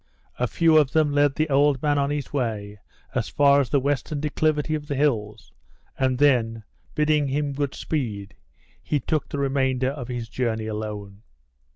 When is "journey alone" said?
10.27-11.21